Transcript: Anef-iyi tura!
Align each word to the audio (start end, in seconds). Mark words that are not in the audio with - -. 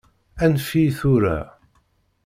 Anef-iyi 0.43 0.91
tura! 0.97 1.37